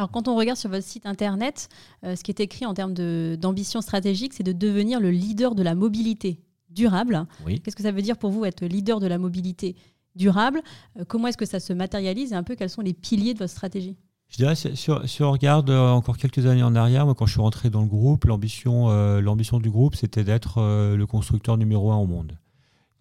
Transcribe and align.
Alors, 0.00 0.10
quand 0.10 0.28
on 0.28 0.34
regarde 0.34 0.56
sur 0.56 0.70
votre 0.70 0.82
site 0.82 1.04
internet, 1.04 1.68
euh, 2.06 2.16
ce 2.16 2.24
qui 2.24 2.30
est 2.30 2.40
écrit 2.40 2.64
en 2.64 2.72
termes 2.72 2.94
d'ambition 3.36 3.82
stratégique, 3.82 4.32
c'est 4.32 4.42
de 4.42 4.52
devenir 4.52 4.98
le 4.98 5.10
leader 5.10 5.54
de 5.54 5.62
la 5.62 5.74
mobilité 5.74 6.40
durable. 6.70 7.26
Qu'est-ce 7.46 7.76
que 7.76 7.82
ça 7.82 7.92
veut 7.92 8.00
dire 8.00 8.16
pour 8.16 8.30
vous 8.30 8.46
être 8.46 8.64
leader 8.64 8.98
de 8.98 9.06
la 9.06 9.18
mobilité 9.18 9.76
durable? 10.16 10.62
Euh, 10.98 11.04
Comment 11.06 11.28
est-ce 11.28 11.36
que 11.36 11.44
ça 11.44 11.60
se 11.60 11.74
matérialise 11.74 12.32
et 12.32 12.34
un 12.34 12.42
peu 12.42 12.54
quels 12.54 12.70
sont 12.70 12.80
les 12.80 12.94
piliers 12.94 13.34
de 13.34 13.40
votre 13.40 13.50
stratégie? 13.50 13.98
Je 14.28 14.38
dirais, 14.38 14.54
si, 14.54 15.22
on 15.22 15.32
regarde 15.32 15.68
euh, 15.68 15.90
encore 15.90 16.16
quelques 16.16 16.46
années 16.46 16.62
en 16.62 16.74
arrière, 16.74 17.04
moi, 17.04 17.14
quand 17.14 17.26
je 17.26 17.32
suis 17.32 17.42
rentré 17.42 17.68
dans 17.68 17.82
le 17.82 17.88
groupe, 17.88 18.24
l'ambition, 18.24 18.88
l'ambition 19.20 19.58
du 19.58 19.68
groupe, 19.68 19.96
c'était 19.96 20.24
d'être 20.24 20.62
le 20.96 21.04
constructeur 21.04 21.58
numéro 21.58 21.92
un 21.92 21.98
au 21.98 22.06
monde. 22.06 22.38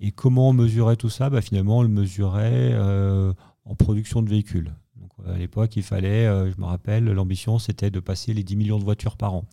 Et 0.00 0.10
comment 0.10 0.48
on 0.48 0.52
mesurait 0.52 0.96
tout 0.96 1.10
ça? 1.10 1.30
Bah, 1.30 1.42
Finalement, 1.42 1.78
on 1.78 1.82
le 1.82 1.88
mesurait 1.88 2.76
en 3.64 3.74
production 3.76 4.20
de 4.20 4.28
véhicules. 4.28 4.74
À 5.26 5.36
l'époque, 5.36 5.76
il 5.76 5.82
fallait, 5.82 6.26
euh, 6.26 6.50
je 6.50 6.60
me 6.60 6.66
rappelle, 6.66 7.04
l'ambition 7.04 7.58
c'était 7.58 7.90
de 7.90 8.00
passer 8.00 8.34
les 8.34 8.44
10 8.44 8.56
millions 8.56 8.78
de 8.78 8.84
voitures 8.84 9.16
par 9.16 9.34
an. 9.34 9.44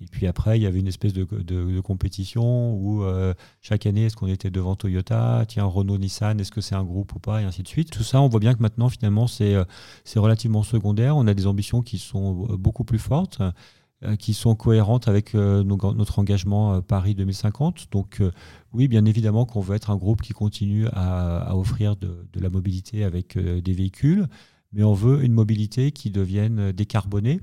Et 0.00 0.06
puis 0.06 0.26
après, 0.26 0.58
il 0.58 0.62
y 0.62 0.66
avait 0.66 0.80
une 0.80 0.88
espèce 0.88 1.12
de, 1.12 1.80
compétition 1.80 2.74
où 2.74 3.04
euh, 3.04 3.34
chaque 3.60 3.86
année, 3.86 4.06
est-ce 4.06 4.16
qu'on 4.16 4.26
était 4.26 4.50
devant 4.50 4.74
Toyota? 4.74 5.44
Tiens, 5.46 5.64
Renault, 5.64 5.98
Nissan, 5.98 6.40
est-ce 6.40 6.50
que 6.50 6.60
c'est 6.60 6.74
un 6.74 6.82
groupe 6.82 7.14
ou 7.14 7.20
pas? 7.20 7.40
Et 7.40 7.44
ainsi 7.44 7.62
de 7.62 7.68
suite. 7.68 7.90
Tout 7.90 8.02
ça, 8.02 8.20
on 8.20 8.28
voit 8.28 8.40
bien 8.40 8.54
que 8.54 8.62
maintenant, 8.62 8.88
finalement, 8.88 9.28
c'est 9.28 9.54
euh, 9.54 9.64
relativement 10.16 10.64
secondaire. 10.64 11.16
On 11.16 11.28
a 11.28 11.34
des 11.34 11.46
ambitions 11.46 11.82
qui 11.82 11.98
sont 11.98 12.32
beaucoup 12.56 12.82
plus 12.82 12.98
fortes, 12.98 13.40
qui 14.18 14.34
sont 14.34 14.56
cohérentes 14.56 15.06
avec 15.06 15.34
notre 15.34 16.18
engagement 16.18 16.82
Paris 16.82 17.14
2050. 17.14 17.86
Donc, 17.92 18.20
oui, 18.72 18.88
bien 18.88 19.04
évidemment 19.04 19.44
qu'on 19.44 19.60
veut 19.60 19.76
être 19.76 19.90
un 19.90 19.96
groupe 19.96 20.22
qui 20.22 20.32
continue 20.32 20.88
à, 20.92 21.56
offrir 21.56 21.94
de, 21.94 22.26
la 22.34 22.50
mobilité 22.50 23.04
avec 23.04 23.38
des 23.38 23.72
véhicules 23.72 24.26
mais 24.72 24.82
on 24.82 24.94
veut 24.94 25.24
une 25.24 25.32
mobilité 25.32 25.92
qui 25.92 26.10
devienne 26.10 26.72
décarbonée. 26.72 27.40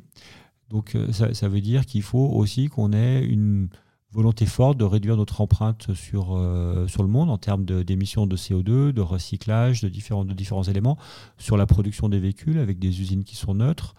Donc 0.70 0.96
euh, 0.96 1.12
ça, 1.12 1.48
veut 1.48 1.62
dire 1.62 1.86
qu'il 1.86 2.04
faut 2.04 2.28
aussi 2.28 2.68
qu'on 2.68 2.94
ait 2.94 3.24
une 3.24 3.70
volonté 4.12 4.46
forte 4.46 4.78
de 4.78 4.84
réduire 4.84 5.18
notre 5.18 5.42
empreinte 5.42 5.94
sur, 5.94 6.36
euh, 6.36 6.88
sur 6.88 7.04
le 7.04 7.10
monde 7.10 7.30
en 7.30 7.38
termes 7.38 7.66
d'émissions 7.66 8.26
de, 8.26 8.36
CO2, 8.36 8.92
de 8.92 9.02
recyclage, 9.02 9.82
de 9.82 9.90
différents, 9.90 10.26
de 10.26 10.34
différents 10.34 10.64
éléments, 10.64 10.98
sur 11.38 11.58
la 11.58 11.66
production 11.66 12.10
des 12.10 12.20
véhicules 12.20 12.58
avec 12.58 12.80
des 12.80 13.02
usines 13.02 13.24
qui 13.24 13.36
sont 13.36 13.54
neutres, 13.54 13.96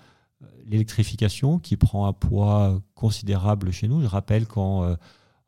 l'électrification 0.67 1.59
qui 1.59 1.77
prend 1.77 2.07
un 2.07 2.13
poids 2.13 2.81
considérable 2.95 3.73
chez 3.73 3.89
nous. 3.89 4.01
Je 4.01 4.07
rappelle 4.07 4.47
qu'en 4.47 4.85
euh, 4.85 4.97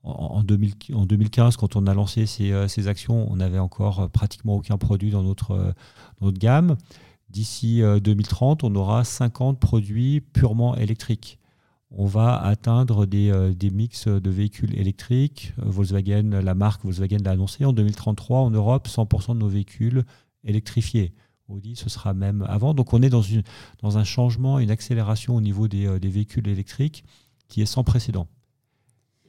en, 0.05 0.43
2015, 0.43 1.57
quand 1.57 1.77
on 1.77 1.87
a 1.87 1.95
lancé 1.95 2.27
ces, 2.27 2.53
ces, 2.67 2.89
actions, 2.89 3.31
on 3.31 3.37
n'avait 3.37 3.61
encore 3.61 4.11
pratiquement 4.11 4.57
aucun 4.57 4.77
produit 4.77 5.13
dans 5.13 5.23
notre, 5.23 5.55
dans 5.57 6.27
notre 6.27 6.39
gamme. 6.39 6.77
D'ici 7.33 7.81
2030, 7.81 8.63
euh, 8.63 8.67
on 8.69 8.75
aura 8.75 9.05
50 9.05 9.59
produits 9.59 10.21
purement 10.21 10.77
électriques. 10.77 11.39
On 11.91 12.05
va 12.05 12.37
atteindre 12.37 13.07
des, 13.07 13.31
euh, 13.31 13.55
mix 13.73 14.07
de 14.07 14.31
véhicules 14.31 14.79
électriques. 14.79 15.55
Volkswagen, 15.57 16.43
la 16.43 16.55
marque 16.55 16.85
Volkswagen 16.85 17.19
l'a 17.25 17.31
annoncé. 17.31 17.65
En 17.65 17.73
2033, 17.73 18.41
en 18.41 18.51
Europe, 18.51 18.87
100% 18.87 19.33
de 19.35 19.39
nos 19.39 19.49
véhicules 19.49 20.05
électrifiés. 20.45 21.15
Audi, 21.49 21.75
ce 21.75 21.89
sera 21.89 22.13
même 22.13 22.45
avant. 22.51 22.75
Donc 22.75 22.93
on 22.93 23.01
est 23.01 23.09
dans, 23.09 23.23
une, 23.23 23.43
dans 23.81 23.97
un 23.97 24.05
changement, 24.05 24.59
une 24.59 24.71
accélération 24.71 25.35
au 25.35 25.41
niveau 25.41 25.69
des, 25.69 25.87
euh, 25.87 25.99
des, 25.99 26.11
véhicules 26.11 26.47
électriques 26.49 27.03
qui 27.49 27.63
est 27.63 27.67
sans 27.67 27.83
précédent. 27.83 28.29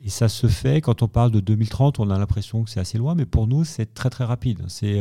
Et 0.01 0.09
ça 0.09 0.27
se 0.27 0.47
fait, 0.47 0.81
quand 0.81 1.03
on 1.03 1.07
parle 1.07 1.31
de 1.31 1.39
2030, 1.39 1.99
on 1.99 2.09
a 2.09 2.19
l'impression 2.19 2.65
que 2.65 2.69
c'est 2.69 2.81
assez 2.81 2.97
loin, 2.97 3.15
mais 3.15 3.25
pour 3.25 3.47
nous, 3.47 3.63
c'est 3.63 3.93
très 3.93 4.09
très 4.09 4.25
rapide. 4.25 4.65
C'est 4.67 4.99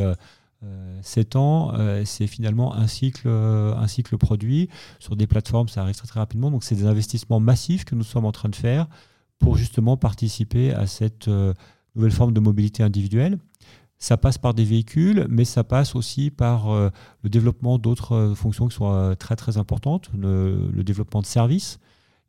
7 1.03 1.35
euh, 1.35 1.39
ans, 1.39 1.73
euh, 1.75 2.03
c'est 2.05 2.27
finalement 2.27 2.75
un 2.75 2.87
cycle, 2.87 3.27
euh, 3.27 3.75
un 3.75 3.89
cycle 3.89 4.17
produit. 4.17 4.69
Sur 4.99 5.17
des 5.17 5.27
plateformes, 5.27 5.69
ça 5.69 5.83
arrive 5.83 5.97
très, 5.97 6.07
très 6.07 6.21
rapidement. 6.21 6.51
Donc, 6.51 6.65
c'est 6.65 6.75
des 6.75 6.87
investissements 6.87 7.41
massifs 7.41 7.85
que 7.85 7.95
nous 7.95 8.05
sommes 8.05 8.25
en 8.25 8.33
train 8.33 8.49
de 8.49 8.57
faire 8.57 8.87
pour 9.39 9.57
justement 9.57 9.97
participer 9.97 10.73
à 10.73 10.87
cette 10.87 11.29
nouvelle 11.97 12.13
forme 12.13 12.33
de 12.33 12.39
mobilité 12.39 12.85
individuelle. 12.85 13.39
Ça 13.99 14.17
passe 14.17 14.39
par 14.39 14.55
des 14.55 14.65
véhicules, 14.65 15.27
mais 15.29 15.45
ça 15.45 15.65
passe 15.65 15.97
aussi 15.97 16.31
par 16.31 16.73
le 16.73 17.29
développement 17.29 17.79
d'autres 17.79 18.35
fonctions 18.37 18.69
qui 18.69 18.77
sont 18.77 19.17
très 19.19 19.35
très 19.35 19.59
importantes, 19.59 20.11
le, 20.17 20.71
développement 20.85 21.23
de 21.23 21.27
services. 21.27 21.81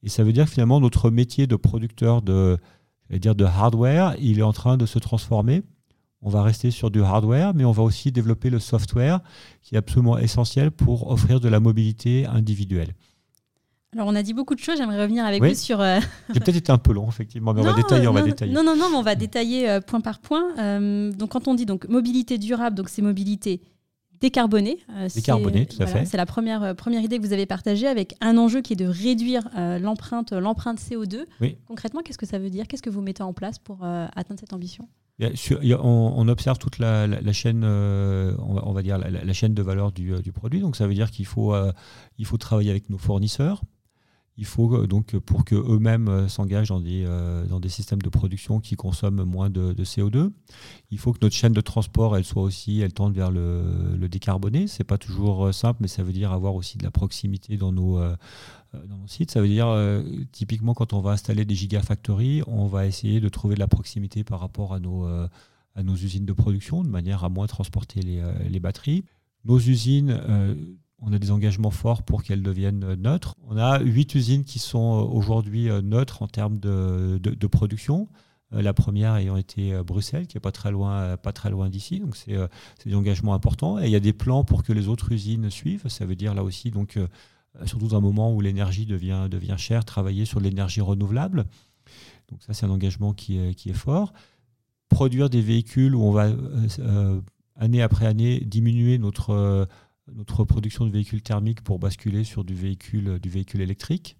Et 0.01 0.09
ça 0.09 0.23
veut 0.23 0.33
dire 0.33 0.45
que 0.45 0.51
finalement 0.51 0.79
notre 0.79 1.11
métier 1.11 1.45
de 1.45 1.55
producteur 1.55 2.23
de, 2.23 2.57
dire 3.11 3.35
de 3.35 3.45
hardware, 3.45 4.15
il 4.19 4.39
est 4.39 4.43
en 4.43 4.53
train 4.53 4.77
de 4.77 4.87
se 4.87 4.97
transformer 4.97 5.61
on 6.23 6.29
va 6.29 6.41
rester 6.41 6.71
sur 6.71 6.89
du 6.89 7.01
hardware, 7.01 7.53
mais 7.53 7.65
on 7.65 7.71
va 7.71 7.83
aussi 7.83 8.11
développer 8.11 8.49
le 8.49 8.59
software 8.59 9.19
qui 9.61 9.75
est 9.75 9.77
absolument 9.77 10.17
essentiel 10.17 10.71
pour 10.71 11.09
offrir 11.09 11.39
de 11.39 11.49
la 11.49 11.59
mobilité 11.59 12.25
individuelle. 12.25 12.95
Alors, 13.93 14.07
on 14.07 14.15
a 14.15 14.23
dit 14.23 14.33
beaucoup 14.33 14.55
de 14.55 14.59
choses. 14.59 14.77
J'aimerais 14.77 15.01
revenir 15.01 15.23
avec 15.25 15.43
vous 15.43 15.53
sur. 15.53 15.79
Euh, 15.79 15.99
J'ai 16.33 16.39
peut-être 16.39 16.57
été 16.57 16.71
un 16.71 16.77
peu 16.77 16.93
long, 16.93 17.07
effectivement, 17.07 17.53
mais 17.53 17.61
on 17.61 17.65
va 17.65 17.73
détailler. 17.73 18.07
on 18.07 18.13
va 18.13 18.23
détailler. 18.23 18.51
Non, 18.51 18.63
non, 18.63 18.75
non, 18.75 18.89
mais 18.89 18.95
on 18.95 19.03
va 19.03 19.15
détailler 19.15 19.69
euh, 19.69 19.81
point 19.81 20.01
par 20.01 20.19
point. 20.19 20.45
Euh, 20.57 21.11
donc, 21.11 21.29
quand 21.29 21.47
on 21.47 21.53
dit 21.53 21.65
donc 21.65 21.87
mobilité 21.87 22.37
durable, 22.37 22.75
donc 22.75 22.89
c'est 22.89 23.01
mobilité 23.03 23.61
tout 25.65 25.81
à 25.81 25.87
fait. 25.87 26.05
C'est 26.05 26.17
la 26.17 26.25
première, 26.25 26.75
première 26.75 27.01
idée 27.01 27.17
que 27.17 27.25
vous 27.25 27.33
avez 27.33 27.45
partagée 27.45 27.87
avec 27.87 28.15
un 28.21 28.37
enjeu 28.37 28.61
qui 28.61 28.73
est 28.73 28.77
de 28.77 28.85
réduire 28.85 29.49
l'empreinte, 29.81 30.33
l'empreinte 30.33 30.79
CO2. 30.79 31.25
Concrètement, 31.67 32.01
qu'est-ce 32.01 32.17
que 32.17 32.25
ça 32.25 32.39
veut 32.39 32.49
dire? 32.49 32.67
Qu'est-ce 32.67 32.83
que 32.83 32.89
vous 32.89 33.01
mettez 33.01 33.23
en 33.23 33.33
place 33.33 33.59
pour 33.59 33.83
atteindre 33.83 34.39
cette 34.39 34.53
ambition? 34.53 34.87
On, 35.19 36.27
observe 36.27 36.57
toute 36.57 36.79
la, 36.79 37.07
chaîne, 37.31 37.63
euh, 37.63 38.35
on, 38.39 38.73
va, 38.73 38.81
dire 38.81 38.97
la, 38.97 39.33
chaîne 39.33 39.53
de 39.53 39.61
valeur 39.61 39.91
du, 39.91 40.13
euh, 40.13 40.21
produit. 40.33 40.59
Donc 40.59 40.75
ça 40.75 40.87
veut 40.87 40.93
dire 40.93 41.11
qu'il 41.11 41.25
faut, 41.25 41.53
euh, 41.53 41.71
il 42.17 42.25
faut 42.25 42.37
travailler 42.37 42.71
avec 42.71 42.89
nos 42.89 42.97
fournisseurs. 42.97 43.61
Il 44.37 44.45
faut 44.45 44.87
donc 44.87 45.15
pour 45.19 45.45
que 45.45 45.53
eux-mêmes 45.55 46.27
s'engagent 46.27 46.69
dans 46.69 46.79
des, 46.79 47.05
dans 47.49 47.59
des 47.59 47.69
systèmes 47.69 48.01
de 48.01 48.09
production 48.09 48.59
qui 48.59 48.75
consomment 48.75 49.23
moins 49.23 49.51
de, 49.51 49.73
CO2. 49.83 50.31
Il 50.89 50.97
faut 50.97 51.13
que 51.13 51.19
notre 51.21 51.35
chaîne 51.35 51.53
de 51.53 51.61
transport, 51.61 52.17
elle 52.17 52.25
soit 52.25 52.41
aussi, 52.41 52.81
elle 52.81 52.93
tende 52.93 53.13
vers 53.13 53.29
le, 53.29 53.95
le 53.95 54.09
décarboné. 54.09 54.67
C'est 54.67 54.83
pas 54.83 54.97
toujours 54.97 55.53
simple, 55.53 55.79
mais 55.81 55.87
ça 55.87 56.01
veut 56.01 56.13
dire 56.13 56.31
avoir 56.31 56.55
aussi 56.55 56.79
de 56.79 56.83
la 56.83 56.89
proximité 56.89 57.57
dans 57.57 57.71
nos 57.71 57.99
euh, 58.75 58.85
dans 58.87 58.97
nos 58.97 59.07
sites. 59.07 59.31
Ça 59.31 59.41
veut 59.41 59.47
dire, 59.47 59.67
euh, 59.67 60.01
typiquement, 60.31 60.73
quand 60.73 60.93
on 60.93 61.01
va 61.01 61.11
installer 61.11 61.45
des 61.45 61.55
gigafactories, 61.55 62.41
on 62.47 62.67
va 62.67 62.85
essayer 62.85 63.19
de 63.19 63.29
trouver 63.29 63.55
de 63.55 63.59
la 63.59 63.67
proximité 63.67 64.23
par 64.23 64.39
rapport 64.39 64.73
à 64.73 64.79
nos, 64.79 65.05
euh, 65.05 65.27
à 65.75 65.83
nos 65.83 65.95
usines 65.95 66.25
de 66.25 66.33
production, 66.33 66.83
de 66.83 66.89
manière 66.89 67.23
à 67.23 67.29
moins 67.29 67.47
transporter 67.47 68.01
les, 68.01 68.23
les 68.49 68.59
batteries. 68.59 69.03
Nos 69.45 69.59
usines, 69.59 70.19
on 71.05 71.13
a 71.13 71.19
des 71.19 71.31
engagements 71.31 71.71
forts 71.71 72.03
pour 72.03 72.23
qu'elles 72.23 72.43
deviennent 72.43 72.95
neutres. 72.95 73.35
On 73.47 73.57
a 73.57 73.79
huit 73.79 74.15
usines 74.15 74.43
qui 74.43 74.59
sont 74.59 75.09
aujourd'hui 75.11 75.69
neutres 75.83 76.21
en 76.21 76.27
termes 76.27 76.59
de, 76.59 77.47
production. 77.47 78.07
La 78.51 78.73
première 78.73 79.15
ayant 79.15 79.35
été 79.35 79.81
Bruxelles, 79.83 80.27
qui 80.27 80.37
est 80.37 80.41
pas 80.41 80.51
très 80.51 80.71
loin, 80.71 81.17
loin 81.49 81.69
d'ici. 81.69 81.99
Donc 81.99 82.15
c'est 82.15 82.37
des 82.85 82.95
engagements 82.95 83.33
importants. 83.33 83.79
Et 83.79 83.85
il 83.85 83.91
y 83.91 83.95
a 83.95 83.99
des 83.99 84.13
plans 84.13 84.43
pour 84.43 84.63
que 84.63 84.71
les 84.71 84.87
autres 84.87 85.11
usines 85.11 85.49
suivent. 85.49 85.87
Ça 85.87 86.05
veut 86.05 86.15
dire 86.15 86.33
là 86.33 86.43
aussi 86.43 86.71
donc 86.71 86.97
euh, 87.61 87.65
surtout 87.65 87.87
dans 87.87 87.97
un 87.97 88.01
moment 88.01 88.33
où 88.33 88.41
l'énergie 88.41 88.85
devient, 88.85 89.27
devient 89.29 89.55
chère, 89.57 89.85
travailler 89.85 90.25
sur 90.25 90.39
l'énergie 90.39 90.81
renouvelable. 90.81 91.45
Donc 92.29 92.41
ça, 92.41 92.53
c'est 92.53 92.65
un 92.65 92.69
engagement 92.69 93.13
qui 93.13 93.37
est, 93.37 93.53
qui 93.53 93.69
est, 93.69 93.73
fort. 93.73 94.13
Produire 94.89 95.29
des 95.29 95.41
véhicules 95.41 95.95
où 95.95 96.03
on 96.03 96.11
va, 96.11 96.25
euh, 96.25 96.67
euh, 96.79 97.21
année 97.55 97.81
après 97.81 98.05
année, 98.05 98.39
diminuer 98.39 98.97
notre, 98.97 99.67
notre 100.11 100.43
production 100.43 100.85
de 100.85 100.91
véhicules 100.91 101.21
thermiques 101.21 101.61
pour 101.61 101.79
basculer 101.79 102.23
sur 102.23 102.43
du 102.43 102.53
véhicule, 102.53 103.19
du 103.19 103.29
véhicule 103.29 103.61
électrique. 103.61 104.17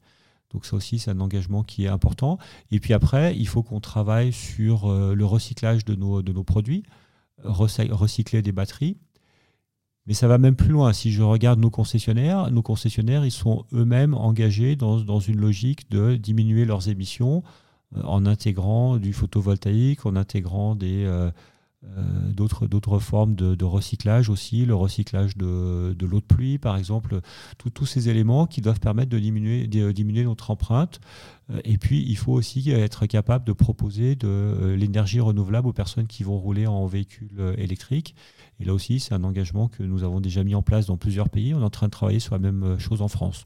Donc 0.51 0.65
ça 0.65 0.75
aussi, 0.75 0.99
c'est 0.99 1.11
un 1.11 1.19
engagement 1.19 1.63
qui 1.63 1.85
est 1.85 1.87
important. 1.87 2.37
Et 2.71 2.79
puis 2.79 2.93
après, 2.93 3.35
il 3.35 3.47
faut 3.47 3.63
qu'on 3.63 3.79
travaille 3.79 4.31
sur 4.31 4.87
le 4.91 5.25
recyclage 5.25 5.83
de 5.83 5.95
nos, 5.95 6.21
de 6.21 6.31
nos 6.31 6.43
produits, 6.43 6.83
recycler 7.43 8.43
des 8.43 8.51
batteries. 8.51 8.97
Mais 10.05 10.13
ça 10.13 10.27
va 10.27 10.37
même 10.37 10.55
plus 10.55 10.69
loin. 10.69 10.91
Si 10.91 11.11
je 11.11 11.21
regarde 11.21 11.59
nos 11.59 11.69
concessionnaires, 11.69 12.51
nos 12.51 12.61
concessionnaires, 12.61 13.25
ils 13.25 13.31
sont 13.31 13.65
eux-mêmes 13.73 14.13
engagés 14.13 14.75
dans, 14.75 14.99
dans, 14.99 15.19
une 15.19 15.39
logique 15.39 15.89
de 15.89 16.17
diminuer 16.17 16.65
leurs 16.65 16.89
émissions 16.89 17.41
euh, 17.95 18.01
en 18.03 18.25
intégrant 18.25 18.97
du 18.97 19.13
photovoltaïque, 19.13 20.05
en 20.05 20.15
intégrant 20.17 20.75
des, 20.75 21.05
euh, 21.05 21.31
d'autres, 21.83 22.67
d'autres 22.67 22.99
formes 22.99 23.35
de, 23.35 23.65
recyclage 23.65 24.29
aussi, 24.29 24.65
le 24.65 24.75
recyclage 24.75 25.37
de, 25.37 25.95
l'eau 26.01 26.19
de 26.19 26.25
pluie 26.25 26.57
par 26.57 26.77
exemple, 26.77 27.19
tous 27.73 27.85
ces 27.85 28.09
éléments 28.09 28.47
qui 28.47 28.61
doivent 28.61 28.79
permettre 28.79 29.09
de 29.09 29.19
diminuer, 29.19 29.67
de 29.67 29.91
diminuer 29.91 30.23
notre 30.23 30.51
empreinte. 30.51 30.99
Et 31.65 31.77
puis 31.77 32.03
il 32.07 32.17
faut 32.17 32.33
aussi 32.33 32.71
être 32.71 33.05
capable 33.05 33.45
de 33.45 33.53
proposer 33.53 34.15
de 34.15 34.75
l'énergie 34.77 35.19
renouvelable 35.19 35.67
aux 35.67 35.73
personnes 35.73 36.07
qui 36.07 36.23
vont 36.23 36.37
rouler 36.37 36.67
en 36.67 36.85
véhicule 36.87 37.53
électrique. 37.57 38.15
Et 38.59 38.65
là 38.65 38.73
aussi, 38.73 38.99
c'est 38.99 39.13
un 39.13 39.23
engagement 39.23 39.67
que 39.67 39.83
nous 39.83 40.03
avons 40.03 40.21
déjà 40.21 40.43
mis 40.43 40.55
en 40.55 40.61
place 40.61 40.87
dans 40.87 40.97
plusieurs 40.97 41.29
pays. 41.29 41.53
On 41.53 41.61
est 41.61 41.65
en 41.65 41.69
train 41.69 41.87
de 41.87 41.91
travailler 41.91 42.19
sur 42.19 42.33
la 42.33 42.39
même 42.39 42.79
chose 42.79 43.01
en 43.01 43.07
France. 43.07 43.45